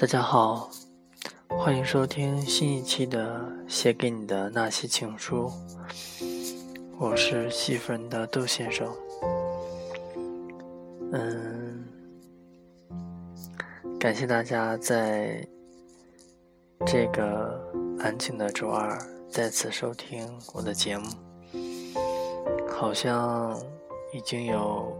[0.00, 0.70] 大家好，
[1.46, 3.38] 欢迎收听新一期的
[3.70, 5.52] 《写给你的那些情书》，
[6.98, 8.90] 我是戏份的窦先生。
[11.12, 11.84] 嗯，
[13.98, 15.46] 感谢大家在
[16.86, 17.60] 这个
[17.98, 18.98] 安静的周二
[19.28, 21.04] 再次收听我的节目。
[22.70, 23.54] 好像
[24.14, 24.96] 已经有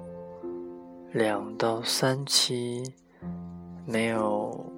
[1.15, 2.93] 两到三期
[3.87, 4.70] 没有。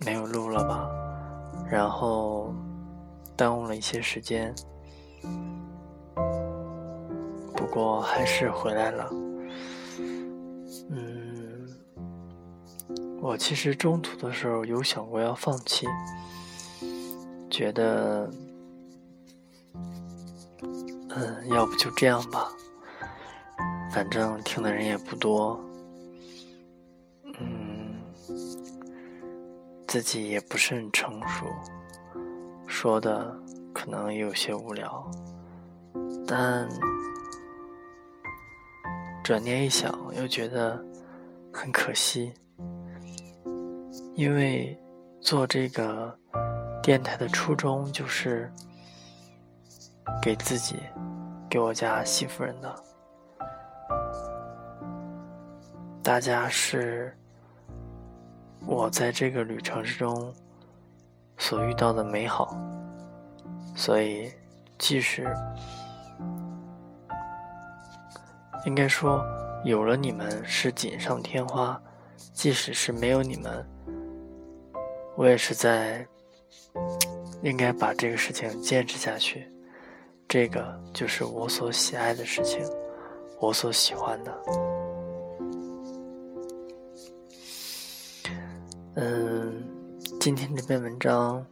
[0.00, 0.88] 没有录了吧，
[1.70, 2.54] 然后
[3.36, 4.54] 耽误了一些时间，
[7.54, 9.08] 不过还是回来了。
[10.90, 11.68] 嗯，
[13.20, 15.86] 我其实中途的时候有想过要放弃，
[17.48, 18.30] 觉得，
[21.08, 22.48] 嗯，要不就这样吧，
[23.90, 25.58] 反正听的人也不多。
[29.94, 31.46] 自己也不是很成熟，
[32.66, 33.32] 说的
[33.72, 35.08] 可能有些无聊，
[36.26, 36.68] 但
[39.22, 40.84] 转念一想，又觉得
[41.52, 42.34] 很可惜，
[44.16, 44.76] 因为
[45.20, 46.12] 做这个
[46.82, 48.52] 电台的初衷就是
[50.20, 50.74] 给自己、
[51.48, 52.74] 给我家媳妇人的，
[56.02, 57.16] 大家是。
[58.66, 60.32] 我在这个旅程之中
[61.38, 62.56] 所遇到的美好，
[63.76, 64.32] 所以
[64.78, 65.26] 即使
[68.64, 69.24] 应该说
[69.64, 71.80] 有了你们是锦上添花，
[72.32, 73.66] 即使是没有你们，
[75.16, 76.06] 我也是在
[77.42, 79.50] 应该把这个事情坚持下去。
[80.26, 82.60] 这个就是我所喜爱的事情，
[83.38, 84.93] 我所喜欢的。
[88.96, 89.64] 嗯，
[90.20, 91.44] 今天这篇文章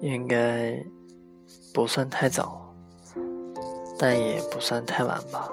[0.00, 0.80] 应该
[1.74, 2.72] 不算太早，
[3.98, 5.48] 但也不算太晚吧。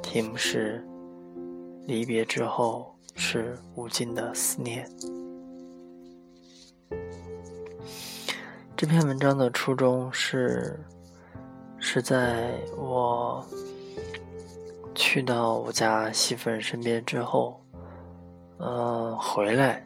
[0.00, 0.86] 题目是
[1.88, 4.88] “离别之后是无尽的思念”。
[8.76, 10.78] 这篇文章的初衷是
[11.76, 13.44] 是在我
[14.94, 17.60] 去到我家媳妇人身边之后。
[18.62, 19.82] 嗯，回来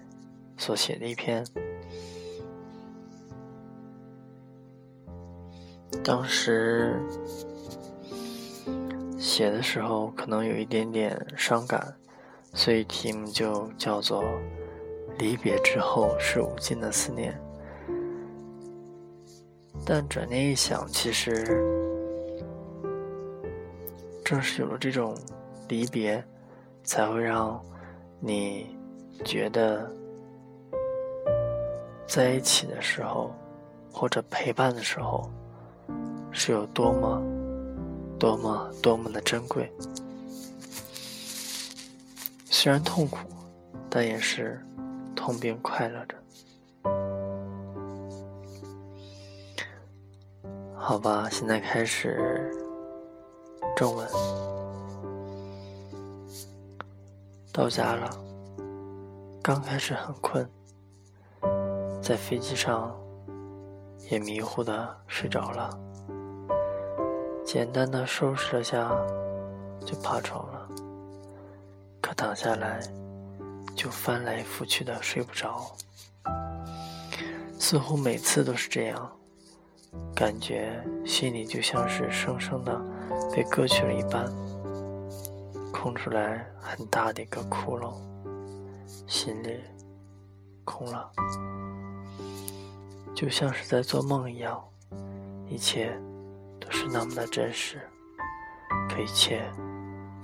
[0.57, 1.47] 所写的一篇，
[6.03, 7.01] 当时
[9.17, 11.95] 写的时候可能有一点点伤感，
[12.53, 14.25] 所以题目就叫做
[15.19, 17.41] “离别之后是无尽的思念”。
[19.87, 21.45] 但转念一想，其实
[24.25, 25.17] 正是有了这种
[25.69, 26.25] 离别，
[26.83, 27.65] 才会让。
[28.27, 28.75] 你
[29.23, 29.87] 觉得
[32.07, 33.31] 在一起的时候，
[33.93, 35.31] 或者陪伴的时候，
[36.33, 37.23] 是有多么、
[38.19, 39.71] 多么、多么的珍贵？
[42.47, 43.19] 虽然痛苦，
[43.91, 44.59] 但也是
[45.15, 46.17] 痛并快乐着。
[50.75, 52.51] 好吧，现在开始
[53.77, 54.09] 正文。
[57.56, 58.10] 到家了，
[59.41, 60.44] 刚开始很困，
[62.03, 62.92] 在飞机上
[64.10, 65.70] 也迷糊的睡着了。
[67.44, 68.91] 简单的收拾了下，
[69.87, 70.69] 就爬床了。
[72.03, 72.81] 可躺下来，
[73.76, 75.76] 就翻来覆去的睡不着，
[77.60, 79.09] 似乎每次都是这样，
[80.12, 82.76] 感觉心里就像是生生的
[83.32, 84.26] 被割去了一半。
[85.75, 87.95] 空出来很大的一个窟窿，
[89.09, 89.61] 心里
[90.65, 91.11] 空了，
[93.12, 94.65] 就像是在做梦一样，
[95.49, 95.93] 一切
[96.61, 97.81] 都是那么的真实，
[98.89, 99.43] 可一切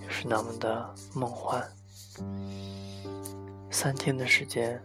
[0.05, 1.61] 又是那么的梦幻。
[3.71, 4.81] 三天的时间，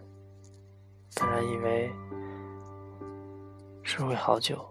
[1.14, 1.92] 本来以为
[3.84, 4.66] 是会好久，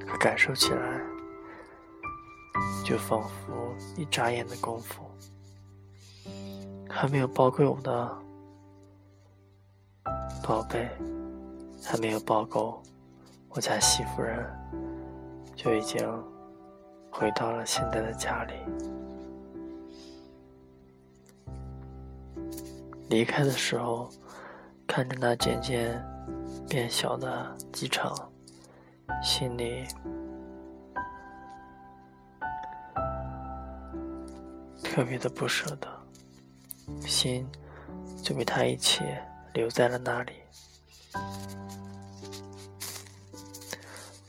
[0.00, 0.95] 可感受起来。
[2.86, 5.02] 就仿佛一眨眼的功夫，
[6.88, 8.16] 还没有抱够的
[10.40, 10.88] 宝贝，
[11.82, 12.80] 还没有抱够
[13.48, 14.46] 我家媳妇人，
[15.56, 16.08] 就已经
[17.10, 18.54] 回到了现在的家里。
[23.08, 24.08] 离开的时候，
[24.86, 26.00] 看着那渐渐
[26.68, 28.14] 变小的机场，
[29.24, 29.84] 心里。
[34.96, 35.86] 特别的不舍得，
[37.06, 37.46] 心
[38.22, 39.02] 就被他一起
[39.52, 40.32] 留在了那里，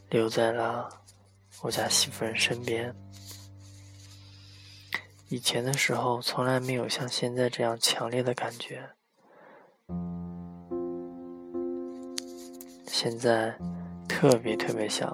[0.10, 0.90] 留在了
[1.62, 2.94] 我家媳妇人身边。
[5.30, 8.90] 以前的时候，从来没有像现在这样强烈的感觉。
[12.88, 13.58] 现在
[14.06, 15.10] 特别特别想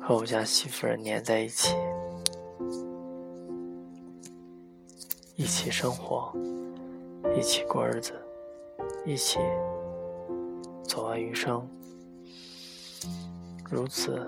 [0.00, 1.76] 和我家媳妇儿黏在一起，
[5.40, 6.30] 一起生活，
[7.34, 8.12] 一起过日子，
[9.06, 9.38] 一起
[10.84, 11.66] 走完余生。
[13.70, 14.20] 如此，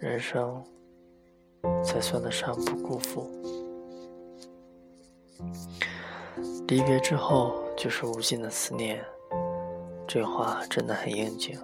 [0.00, 0.60] 人生
[1.84, 3.30] 才算得上不辜负。
[6.66, 9.00] 离别之后，就是无尽的思念。
[10.08, 11.56] 这话真的很应景。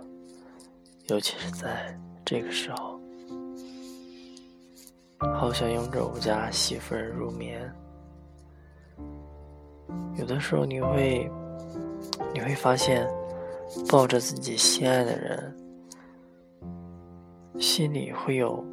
[1.09, 3.01] 尤其是在这个时候，
[5.35, 7.69] 好想拥着我家媳妇儿入眠。
[10.17, 11.31] 有的时候你会，
[12.33, 13.09] 你会发现，
[13.89, 15.57] 抱着自己心爱的人，
[17.59, 18.65] 心里会有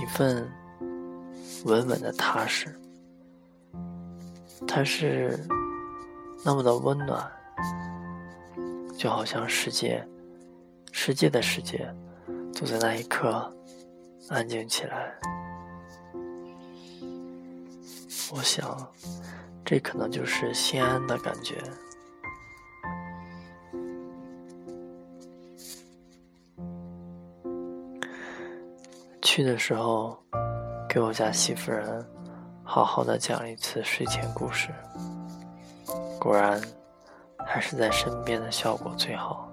[0.00, 0.50] 一份
[1.64, 2.74] 稳稳的踏实。
[4.66, 5.38] 它是
[6.44, 7.30] 那么的温暖，
[8.96, 10.06] 就好像世界。
[10.92, 11.88] 世界的世界，
[12.52, 13.50] 都在那一刻
[14.28, 15.14] 安静起来。
[18.32, 18.88] 我想，
[19.64, 21.56] 这可能就是心安的感觉。
[29.20, 30.16] 去的时候，
[30.88, 32.04] 给我家媳妇人
[32.62, 34.68] 好好的讲一次睡前故事，
[36.20, 36.60] 果然，
[37.46, 39.48] 还是在身边的效果最好。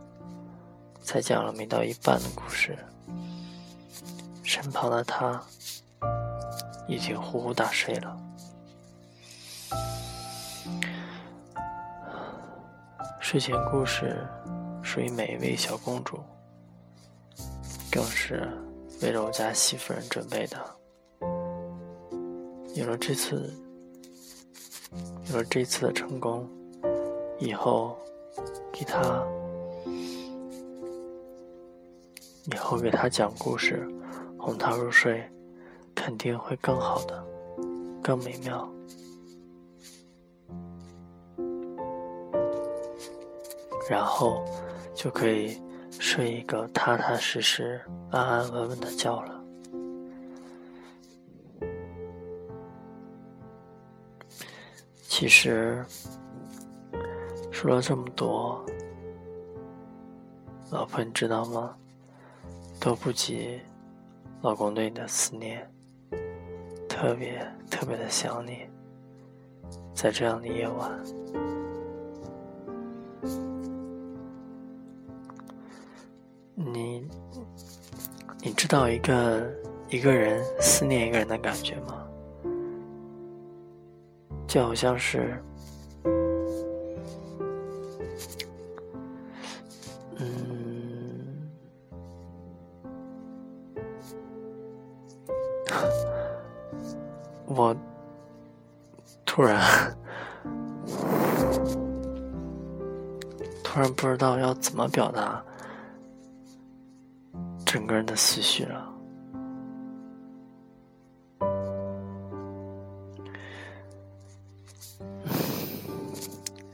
[1.02, 2.78] 才讲了没到一半的故事，
[4.44, 5.42] 身旁的他
[6.88, 8.18] 已经呼呼大睡了。
[13.30, 14.26] 睡前故事
[14.82, 16.18] 属于每一位小公主，
[17.92, 18.48] 更是
[19.02, 20.58] 为了我家媳妇人准备的。
[22.74, 23.54] 有了这次，
[25.30, 26.50] 有了这次的成功，
[27.38, 27.98] 以后
[28.72, 29.22] 给她。
[32.46, 33.86] 以后给他讲故事，
[34.40, 35.22] 哄他入睡，
[35.94, 37.22] 肯定会更好的，
[38.02, 38.66] 更美妙。
[43.90, 44.44] 然后
[44.94, 45.62] 就可以
[45.92, 47.82] 睡一个踏踏实实、
[48.12, 49.44] 安安稳稳的觉了。
[55.02, 55.84] 其实
[57.50, 58.64] 说了这么多，
[60.70, 61.76] 老婆，你知道吗？
[62.80, 63.60] 都不及
[64.42, 65.68] 老公对你的思念，
[66.88, 68.70] 特别特别的想你。
[69.96, 71.04] 在这样的夜晚，
[76.60, 77.08] 你
[78.42, 79.48] 你知道一个
[79.90, 82.04] 一个人思念一个人的感觉吗？
[84.48, 85.40] 就好像是。
[90.16, 91.48] 嗯
[97.46, 97.78] 我
[99.24, 99.96] 突然
[103.64, 105.46] 突然不知道要怎么表达
[107.68, 108.94] 整个人的思绪了，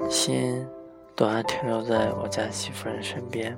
[0.08, 0.64] 心
[1.16, 3.58] 都还停留在我家媳妇人身边，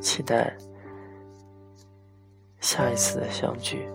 [0.00, 0.56] 期待
[2.60, 3.88] 下一次的相聚。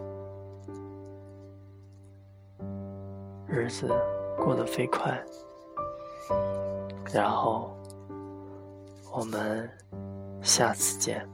[3.48, 3.88] 日子
[4.38, 5.18] 过得飞快，
[7.14, 7.74] 然后
[9.14, 9.70] 我们
[10.42, 11.28] 下次见。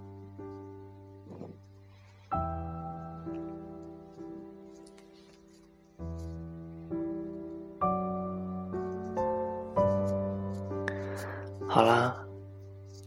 [11.67, 12.15] 好啦，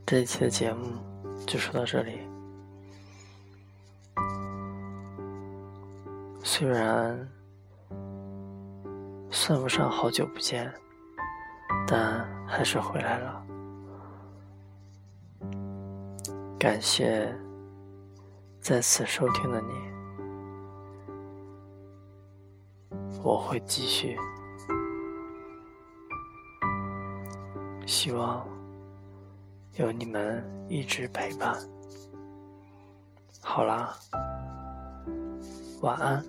[0.06, 0.96] 这一期的节目
[1.46, 2.20] 就说到这里。
[6.42, 7.28] 虽然。
[9.32, 10.72] 算不上好久不见，
[11.86, 13.46] 但还是回来了。
[16.60, 17.34] 感谢
[18.60, 19.72] 在此收听的你，
[23.24, 24.14] 我会继续。
[27.86, 28.46] 希望
[29.76, 31.56] 有你们一直陪伴。
[33.40, 33.96] 好啦，
[35.80, 36.22] 晚安。